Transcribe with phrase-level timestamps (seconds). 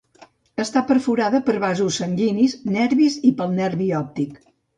[0.61, 4.43] Està perforada per vasos sanguinis, nervis i pel nervi òptic.